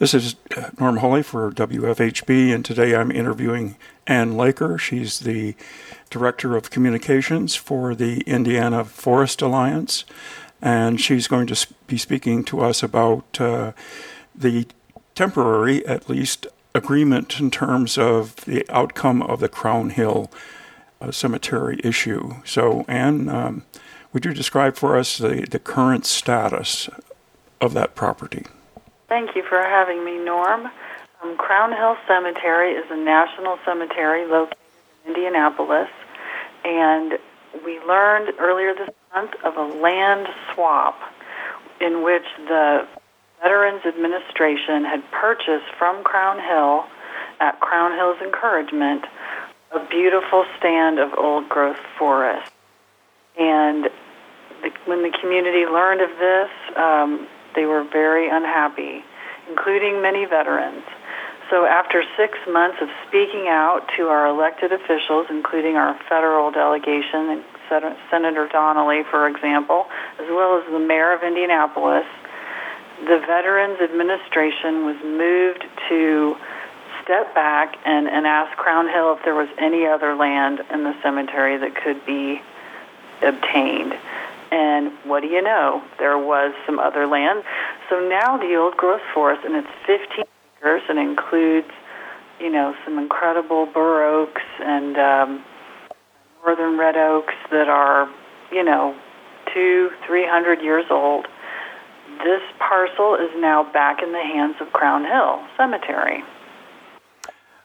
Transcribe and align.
This 0.00 0.14
is 0.14 0.34
uh, 0.56 0.70
Norm 0.80 0.96
Holy 0.96 1.22
for 1.22 1.52
WFHB, 1.52 2.54
and 2.54 2.64
today 2.64 2.94
I'm 2.96 3.10
interviewing 3.10 3.76
Anne 4.06 4.34
Laker. 4.34 4.78
She's 4.78 5.18
the 5.20 5.54
Director 6.08 6.56
of 6.56 6.70
Communications 6.70 7.54
for 7.54 7.94
the 7.94 8.22
Indiana 8.22 8.86
Forest 8.86 9.42
Alliance, 9.42 10.06
and 10.62 10.98
she's 10.98 11.28
going 11.28 11.46
to 11.48 11.66
be 11.86 11.98
speaking 11.98 12.44
to 12.44 12.62
us 12.62 12.82
about 12.82 13.38
uh, 13.42 13.72
the 14.34 14.66
temporary, 15.14 15.84
at 15.84 16.08
least, 16.08 16.46
agreement 16.74 17.38
in 17.38 17.50
terms 17.50 17.98
of 17.98 18.36
the 18.46 18.64
outcome 18.70 19.20
of 19.20 19.40
the 19.40 19.50
Crown 19.50 19.90
Hill 19.90 20.30
uh, 21.02 21.10
Cemetery 21.10 21.78
issue. 21.84 22.36
So, 22.46 22.86
Anne, 22.88 23.28
um, 23.28 23.66
would 24.14 24.24
you 24.24 24.32
describe 24.32 24.76
for 24.76 24.96
us 24.96 25.18
the, 25.18 25.46
the 25.50 25.58
current 25.58 26.06
status 26.06 26.88
of 27.60 27.74
that 27.74 27.94
property? 27.94 28.46
Thank 29.10 29.34
you 29.34 29.42
for 29.42 29.60
having 29.60 30.04
me, 30.04 30.18
Norm. 30.18 30.70
Um, 31.20 31.36
Crown 31.36 31.72
Hill 31.72 31.96
Cemetery 32.06 32.74
is 32.74 32.88
a 32.92 32.96
national 32.96 33.58
cemetery 33.64 34.24
located 34.24 34.56
in 35.04 35.10
Indianapolis, 35.10 35.88
and 36.64 37.18
we 37.64 37.80
learned 37.80 38.32
earlier 38.38 38.72
this 38.72 38.88
month 39.12 39.32
of 39.42 39.56
a 39.56 39.64
land 39.64 40.28
swap 40.54 40.96
in 41.80 42.04
which 42.04 42.22
the 42.46 42.86
Veterans 43.42 43.84
Administration 43.84 44.84
had 44.84 45.02
purchased 45.10 45.74
from 45.76 46.04
Crown 46.04 46.38
Hill, 46.38 46.84
at 47.40 47.58
Crown 47.58 47.96
Hill's 47.96 48.20
encouragement, 48.22 49.06
a 49.72 49.84
beautiful 49.86 50.44
stand 50.56 51.00
of 51.00 51.18
old 51.18 51.48
growth 51.48 51.80
forest. 51.98 52.52
And 53.36 53.90
the, 54.62 54.70
when 54.84 55.02
the 55.02 55.10
community 55.20 55.66
learned 55.66 56.00
of 56.00 56.10
this, 56.10 56.50
um, 56.76 57.26
they 57.54 57.64
were 57.64 57.84
very 57.84 58.28
unhappy, 58.28 59.04
including 59.48 60.02
many 60.02 60.24
veterans. 60.24 60.84
So, 61.50 61.66
after 61.66 62.04
six 62.16 62.38
months 62.48 62.78
of 62.80 62.88
speaking 63.08 63.48
out 63.48 63.90
to 63.96 64.06
our 64.06 64.28
elected 64.28 64.70
officials, 64.72 65.26
including 65.30 65.76
our 65.76 65.98
federal 66.08 66.52
delegation, 66.52 67.42
Senator 68.10 68.48
Donnelly, 68.50 69.02
for 69.10 69.28
example, 69.28 69.86
as 70.18 70.26
well 70.30 70.58
as 70.58 70.70
the 70.70 70.78
mayor 70.78 71.12
of 71.12 71.22
Indianapolis, 71.22 72.06
the 73.00 73.18
Veterans 73.26 73.80
Administration 73.80 74.84
was 74.84 74.96
moved 75.02 75.64
to 75.88 76.36
step 77.02 77.34
back 77.34 77.76
and, 77.84 78.06
and 78.08 78.26
ask 78.26 78.56
Crown 78.56 78.88
Hill 78.88 79.16
if 79.16 79.24
there 79.24 79.34
was 79.34 79.48
any 79.58 79.86
other 79.86 80.14
land 80.14 80.60
in 80.70 80.84
the 80.84 80.94
cemetery 81.02 81.56
that 81.56 81.74
could 81.74 82.04
be 82.06 82.42
obtained. 83.22 83.94
And 84.50 84.92
what 85.04 85.20
do 85.20 85.28
you 85.28 85.42
know? 85.42 85.82
There 85.98 86.18
was 86.18 86.52
some 86.66 86.78
other 86.78 87.06
land. 87.06 87.44
So 87.88 88.00
now 88.00 88.36
the 88.36 88.56
old 88.56 88.76
growth 88.76 89.02
forest, 89.14 89.42
and 89.44 89.54
it's 89.54 89.68
15 89.86 90.24
acres 90.58 90.82
and 90.88 90.98
includes, 90.98 91.70
you 92.40 92.50
know, 92.50 92.74
some 92.84 92.98
incredible 92.98 93.66
bur 93.66 94.04
oaks 94.04 94.42
and 94.60 94.96
um, 94.96 95.44
northern 96.44 96.78
red 96.78 96.96
oaks 96.96 97.34
that 97.50 97.68
are, 97.68 98.10
you 98.50 98.64
know, 98.64 98.96
two, 99.54 99.90
three 100.06 100.26
hundred 100.26 100.62
years 100.62 100.86
old. 100.90 101.26
This 102.24 102.42
parcel 102.58 103.14
is 103.14 103.30
now 103.36 103.70
back 103.72 104.02
in 104.02 104.12
the 104.12 104.22
hands 104.22 104.56
of 104.60 104.72
Crown 104.72 105.04
Hill 105.04 105.40
Cemetery. 105.56 106.22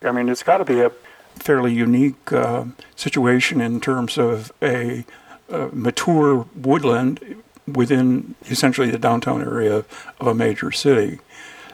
I 0.04 0.12
mean, 0.12 0.30
it's 0.30 0.44
got 0.44 0.58
to 0.58 0.66
be 0.66 0.82
a 0.82 0.92
fairly 1.36 1.74
unique 1.74 2.32
uh, 2.32 2.66
situation 2.96 3.60
in 3.60 3.82
terms 3.82 4.18
of 4.18 4.52
a 4.62 5.06
uh, 5.50 5.70
mature 5.72 6.46
woodland 6.56 7.44
within 7.68 8.36
essentially 8.50 8.90
the 8.90 8.98
downtown 8.98 9.42
area 9.42 9.86
of 10.20 10.28
a 10.28 10.34
major 10.34 10.72
city. 10.72 11.20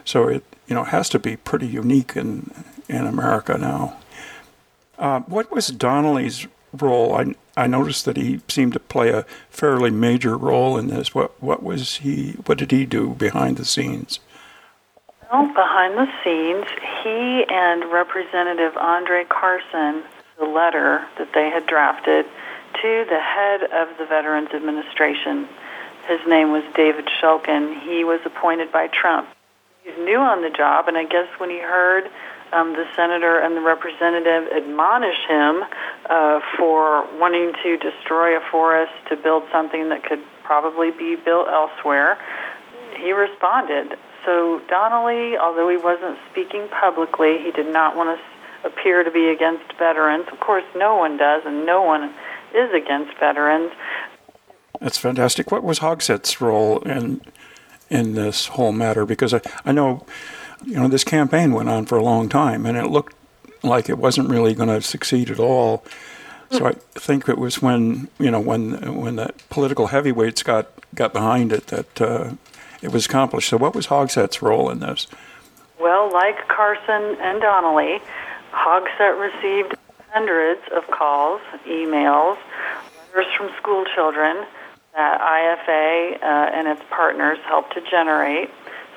So 0.05 0.27
it 0.27 0.43
you 0.67 0.75
know 0.75 0.83
has 0.83 1.09
to 1.09 1.19
be 1.19 1.35
pretty 1.37 1.67
unique 1.67 2.15
in 2.15 2.51
in 2.87 3.05
America 3.05 3.57
now. 3.57 3.97
Uh, 4.97 5.21
what 5.21 5.51
was 5.51 5.67
Donnelly's 5.67 6.47
role? 6.73 7.15
I 7.15 7.35
I 7.57 7.67
noticed 7.67 8.05
that 8.05 8.17
he 8.17 8.41
seemed 8.47 8.73
to 8.73 8.79
play 8.79 9.09
a 9.09 9.25
fairly 9.49 9.91
major 9.91 10.37
role 10.37 10.77
in 10.77 10.87
this. 10.87 11.13
What 11.13 11.41
what 11.41 11.63
was 11.63 11.97
he? 11.97 12.33
What 12.45 12.57
did 12.57 12.71
he 12.71 12.85
do 12.85 13.09
behind 13.15 13.57
the 13.57 13.65
scenes? 13.65 14.19
Well, 15.31 15.47
behind 15.47 15.97
the 15.97 16.07
scenes, 16.23 16.65
he 17.03 17.45
and 17.47 17.91
Representative 17.91 18.75
Andre 18.75 19.23
Carson, 19.29 20.03
the 20.37 20.45
letter 20.45 21.05
that 21.17 21.29
they 21.33 21.49
had 21.49 21.65
drafted 21.67 22.25
to 22.81 23.05
the 23.07 23.19
head 23.19 23.61
of 23.63 23.97
the 23.97 24.05
Veterans 24.05 24.49
Administration. 24.53 25.47
His 26.07 26.19
name 26.27 26.51
was 26.51 26.63
David 26.75 27.05
Shulkin. 27.21 27.79
He 27.81 28.03
was 28.03 28.19
appointed 28.25 28.71
by 28.71 28.87
Trump. 28.87 29.29
He's 29.83 29.97
new 29.97 30.17
on 30.17 30.41
the 30.41 30.49
job, 30.49 30.87
and 30.87 30.97
I 30.97 31.05
guess 31.05 31.27
when 31.37 31.49
he 31.49 31.59
heard 31.59 32.09
um, 32.51 32.73
the 32.73 32.85
senator 32.95 33.37
and 33.37 33.55
the 33.55 33.61
representative 33.61 34.51
admonish 34.51 35.17
him 35.27 35.63
uh, 36.09 36.39
for 36.57 37.07
wanting 37.19 37.53
to 37.63 37.77
destroy 37.77 38.37
a 38.37 38.41
forest 38.51 38.93
to 39.09 39.15
build 39.15 39.43
something 39.51 39.89
that 39.89 40.03
could 40.03 40.21
probably 40.43 40.91
be 40.91 41.15
built 41.15 41.47
elsewhere, 41.47 42.17
he 42.97 43.11
responded. 43.11 43.97
So 44.25 44.61
Donnelly, 44.67 45.37
although 45.37 45.69
he 45.69 45.77
wasn't 45.77 46.17
speaking 46.31 46.67
publicly, 46.69 47.37
he 47.39 47.51
did 47.51 47.71
not 47.71 47.95
want 47.95 48.19
to 48.19 48.67
appear 48.67 49.03
to 49.03 49.11
be 49.11 49.29
against 49.29 49.65
veterans. 49.77 50.25
Of 50.31 50.39
course, 50.39 50.65
no 50.75 50.95
one 50.95 51.17
does, 51.17 51.43
and 51.45 51.65
no 51.65 51.81
one 51.81 52.13
is 52.55 52.73
against 52.73 53.17
veterans. 53.19 53.71
That's 54.79 54.97
fantastic. 54.97 55.51
What 55.51 55.63
was 55.63 55.79
Hogsett's 55.79 56.41
role 56.41 56.79
in 56.79 57.21
in 57.89 58.13
this 58.13 58.47
whole 58.47 58.71
matter? 58.71 59.05
Because 59.05 59.33
I, 59.33 59.41
I 59.65 59.71
know, 59.71 60.05
you 60.65 60.75
know, 60.75 60.87
this 60.87 61.03
campaign 61.03 61.53
went 61.53 61.69
on 61.69 61.85
for 61.85 61.97
a 61.97 62.03
long 62.03 62.29
time, 62.29 62.65
and 62.65 62.77
it 62.77 62.87
looked 62.87 63.15
like 63.63 63.89
it 63.89 63.97
wasn't 63.97 64.29
really 64.29 64.53
going 64.53 64.69
to 64.69 64.81
succeed 64.81 65.29
at 65.29 65.39
all. 65.39 65.83
So 66.51 66.67
I 66.67 66.73
think 66.95 67.29
it 67.29 67.37
was 67.37 67.61
when 67.61 68.09
you 68.19 68.29
know 68.29 68.39
when 68.39 68.95
when 68.95 69.15
the 69.15 69.33
political 69.49 69.87
heavyweights 69.87 70.43
got 70.43 70.69
got 70.93 71.13
behind 71.13 71.53
it 71.53 71.67
that 71.67 72.01
uh, 72.01 72.31
it 72.81 72.91
was 72.91 73.05
accomplished. 73.05 73.49
So 73.49 73.57
what 73.57 73.73
was 73.73 73.87
Hogsett's 73.87 74.41
role 74.41 74.69
in 74.69 74.79
this? 74.79 75.07
Well, 75.79 76.11
like 76.11 76.47
Carson 76.49 77.17
and 77.21 77.41
Donnelly, 77.41 77.99
Hogsett 78.51 79.17
received 79.17 79.75
hundreds 80.11 80.61
of 80.75 80.85
calls, 80.87 81.41
emails, 81.65 82.37
letters 83.13 83.31
from 83.37 83.49
school 83.57 83.85
children 83.95 84.45
that 84.93 85.21
IFA 85.21 86.21
uh, 86.21 86.57
and 86.57 86.67
its 86.67 86.81
partners 86.89 87.39
helped 87.45 87.73
to 87.73 87.81
generate. 87.89 88.49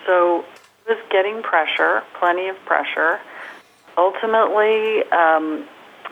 So 0.07 0.45
it 0.87 0.89
was 0.89 0.99
getting 1.11 1.43
pressure, 1.43 2.03
plenty 2.19 2.49
of 2.49 2.57
pressure. 2.65 3.21
Ultimately, 3.97 5.05
um, 5.13 5.67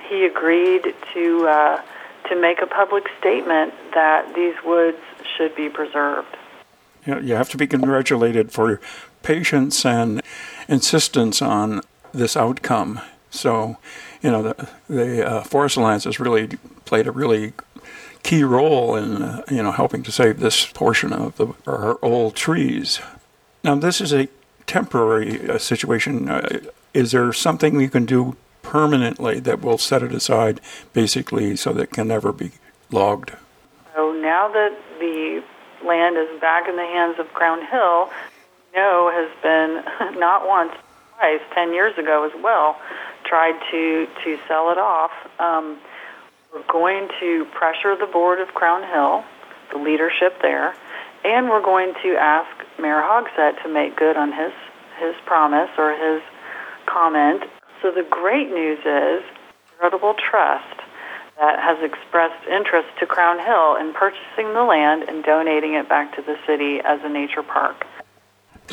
he 0.09 0.25
agreed 0.25 0.95
to 1.15 1.47
uh, 1.49 1.83
to 2.29 2.41
make 2.41 2.63
a 2.63 2.67
public 2.67 3.09
statement 3.19 3.75
that 3.95 4.33
these 4.35 4.55
woods 4.65 4.99
should 5.37 5.55
be 5.57 5.69
preserved. 5.69 6.37
You, 7.05 7.15
know, 7.15 7.21
you 7.21 7.35
have 7.35 7.49
to 7.51 7.57
be 7.57 7.67
congratulated 7.67 8.53
for 8.53 8.71
your 8.71 8.81
patience 9.25 9.85
and 9.85 10.23
insistence 10.69 11.43
on 11.43 11.81
this 12.13 12.37
outcome. 12.37 13.01
So 13.31 13.77
you 14.23 14.31
know, 14.31 14.43
the, 14.43 14.69
the 14.89 15.27
uh, 15.27 15.43
Forest 15.43 15.77
Alliance 15.77 16.05
has 16.05 16.21
really 16.21 16.49
played 16.85 17.07
a 17.07 17.13
really 17.13 17.53
key 18.23 18.45
role 18.45 18.95
in, 18.97 19.21
uh, 19.21 19.43
you 19.51 19.63
know, 19.63 19.73
helping 19.73 20.03
to 20.05 20.13
save 20.13 20.39
this 20.39 20.67
portion 20.67 21.13
of 21.13 21.37
the, 21.37 21.53
our 21.67 21.99
old 22.03 22.37
trees. 22.37 23.01
Now, 23.65 23.75
this 23.75 24.01
is 24.01 24.13
a 24.13 24.29
temporary 24.67 25.51
uh, 25.51 25.59
situation. 25.59 26.29
Uh, 26.29 26.61
is 26.95 27.13
there 27.13 27.33
something 27.33 27.77
we 27.77 27.89
can 27.89 28.07
do 28.07 28.37
permanently 28.63 29.41
that 29.41 29.61
will 29.61 29.79
set 29.79 30.03
it 30.03 30.13
aside, 30.13 30.61
basically, 30.93 31.57
so 31.57 31.73
that 31.73 31.83
it 31.83 31.91
can 31.91 32.09
never 32.09 32.33
be 32.33 32.53
logged? 32.91 33.33
So 33.95 34.13
now 34.13 34.49
that 34.49 34.79
the 35.01 35.43
land 35.85 36.17
is 36.17 36.41
back 36.41 36.69
in 36.69 36.77
the 36.77 36.83
hands 36.83 37.19
of 37.19 37.33
Crown 37.35 37.67
Hill, 37.67 38.09
no 38.75 39.11
has 39.13 39.31
been 39.43 40.19
not 40.21 40.47
once, 40.47 40.73
twice, 41.19 41.41
ten 41.55 41.73
years 41.73 41.99
ago 41.99 42.25
as 42.25 42.43
well, 42.43 42.81
tried 43.33 43.59
to 43.71 44.07
to 44.25 44.37
sell 44.47 44.71
it 44.71 44.77
off. 44.77 45.11
Um, 45.41 45.79
we're 46.53 46.71
going 46.71 47.09
to 47.19 47.47
pressure 47.47 47.97
the 47.97 48.07
board 48.07 48.41
of 48.41 48.49
Crown 48.49 48.83
Hill, 48.83 49.25
the 49.73 49.79
leadership 49.79 50.37
there, 50.43 50.75
and 51.25 51.49
we're 51.49 51.63
going 51.63 51.95
to 52.03 52.17
ask 52.21 52.51
Mayor 52.79 53.01
Hogsett 53.01 53.63
to 53.63 53.73
make 53.73 53.97
good 53.97 54.19
on 54.19 54.33
his 54.33 54.53
his 55.01 55.15
promise 55.25 55.71
or 55.79 55.97
his 55.97 56.21
comment. 56.85 57.45
So 57.81 57.91
the 57.91 58.07
great 58.11 58.51
news 58.51 58.81
is 58.81 59.25
Charitable 59.79 60.15
Trust 60.31 60.81
that 61.41 61.59
has 61.59 61.83
expressed 61.83 62.47
interest 62.47 62.89
to 63.01 63.07
Crown 63.07 63.39
Hill 63.39 63.77
in 63.77 63.95
purchasing 63.95 64.53
the 64.53 64.63
land 64.63 65.05
and 65.09 65.25
donating 65.25 65.73
it 65.73 65.89
back 65.89 66.15
to 66.17 66.23
the 66.23 66.37
city 66.47 66.81
as 66.85 67.01
a 67.03 67.09
nature 67.09 67.43
park. 67.43 67.87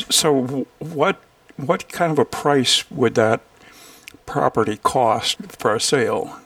So 0.10 0.68
what 0.80 1.24
what 1.56 1.88
kind 1.88 2.12
of 2.12 2.20
a 2.20 2.26
price 2.26 2.84
would 2.92 3.16
that 3.16 3.40
property 4.26 4.78
cost 4.78 5.38
for 5.58 5.76
a 5.76 5.80
sale? 5.80 6.40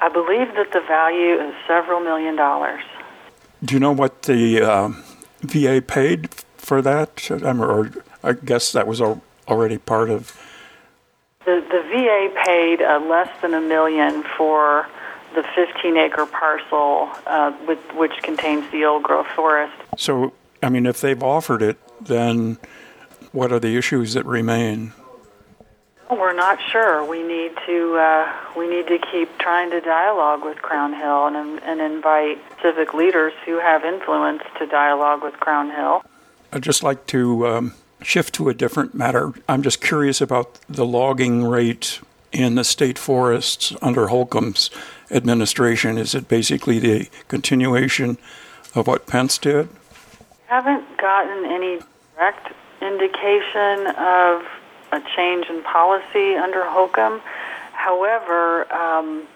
I 0.00 0.08
believe 0.08 0.54
that 0.54 0.72
the 0.72 0.80
value 0.80 1.40
is 1.40 1.54
several 1.66 2.00
million 2.00 2.36
dollars. 2.36 2.82
Do 3.64 3.74
you 3.74 3.80
know 3.80 3.92
what 3.92 4.22
the 4.22 4.60
uh, 4.60 4.92
VA 5.40 5.82
paid 5.86 6.30
for 6.58 6.82
that? 6.82 7.30
or 7.30 7.90
I 8.22 8.32
guess 8.32 8.72
that 8.72 8.86
was 8.86 9.00
already 9.00 9.78
part 9.78 10.10
of? 10.10 10.38
The, 11.46 11.64
the 11.70 11.82
VA 11.90 12.42
paid 12.44 12.82
uh, 12.82 13.00
less 13.00 13.28
than 13.40 13.54
a 13.54 13.60
million 13.60 14.24
for 14.36 14.86
the 15.34 15.42
15 15.54 15.96
acre 15.96 16.26
parcel 16.26 17.10
uh, 17.26 17.52
with, 17.66 17.78
which 17.94 18.22
contains 18.22 18.70
the 18.70 18.84
old 18.84 19.02
growth 19.02 19.26
forest. 19.34 19.74
So, 19.96 20.32
I 20.62 20.68
mean, 20.68 20.86
if 20.86 21.00
they've 21.00 21.22
offered 21.22 21.62
it, 21.62 21.78
then 22.00 22.58
what 23.32 23.52
are 23.52 23.58
the 23.58 23.76
issues 23.76 24.14
that 24.14 24.24
remain? 24.24 24.92
We're 26.10 26.34
not 26.34 26.58
sure. 26.70 27.04
We 27.04 27.22
need 27.22 27.52
to 27.66 27.96
uh, 27.96 28.32
we 28.56 28.68
need 28.68 28.86
to 28.88 28.98
keep 28.98 29.38
trying 29.38 29.70
to 29.70 29.80
dialogue 29.80 30.44
with 30.44 30.60
Crown 30.60 30.92
Hill 30.92 31.26
and, 31.26 31.62
and 31.62 31.80
invite 31.80 32.38
civic 32.62 32.92
leaders 32.94 33.32
who 33.44 33.58
have 33.58 33.84
influence 33.84 34.42
to 34.58 34.66
dialogue 34.66 35.22
with 35.22 35.34
Crown 35.34 35.70
Hill. 35.70 36.04
I'd 36.52 36.62
just 36.62 36.82
like 36.82 37.06
to 37.06 37.46
um, 37.46 37.74
shift 38.02 38.34
to 38.34 38.48
a 38.48 38.54
different 38.54 38.94
matter. 38.94 39.32
I'm 39.48 39.62
just 39.62 39.80
curious 39.80 40.20
about 40.20 40.60
the 40.68 40.84
logging 40.84 41.44
rate 41.44 42.00
in 42.32 42.54
the 42.56 42.64
state 42.64 42.98
forests 42.98 43.72
under 43.80 44.08
Holcomb's 44.08 44.70
administration. 45.10 45.96
Is 45.96 46.14
it 46.14 46.28
basically 46.28 46.78
the 46.78 47.08
continuation 47.28 48.18
of 48.74 48.86
what 48.86 49.06
Pence 49.06 49.38
did? 49.38 49.68
Haven't 50.46 50.84
gotten 50.98 51.46
any 51.46 51.80
direct 52.14 52.52
indication 52.82 53.86
of 53.96 54.42
a 54.94 55.00
change 55.16 55.46
in 55.50 55.62
policy 55.62 56.36
under 56.36 56.64
Holcomb. 56.64 57.20
However, 57.72 58.72
um, 58.72 59.26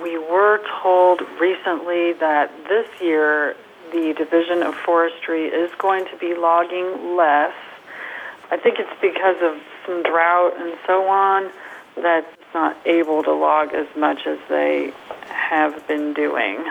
we 0.00 0.18
were 0.18 0.60
told 0.82 1.20
recently 1.40 2.12
that 2.14 2.50
this 2.68 2.88
year 3.00 3.56
the 3.92 4.14
Division 4.16 4.62
of 4.62 4.74
Forestry 4.74 5.46
is 5.46 5.70
going 5.78 6.06
to 6.06 6.16
be 6.16 6.34
logging 6.34 7.16
less. 7.16 7.54
I 8.50 8.56
think 8.56 8.78
it's 8.78 9.00
because 9.00 9.36
of 9.42 9.60
some 9.84 10.02
drought 10.02 10.54
and 10.56 10.76
so 10.86 11.08
on 11.08 11.50
that 11.96 12.24
it's 12.32 12.54
not 12.54 12.76
able 12.86 13.22
to 13.22 13.32
log 13.32 13.74
as 13.74 13.86
much 13.96 14.26
as 14.26 14.38
they 14.48 14.92
have 15.28 15.86
been 15.86 16.12
doing. 16.14 16.64